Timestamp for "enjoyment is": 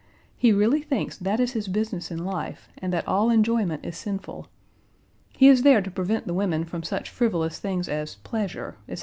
3.29-3.95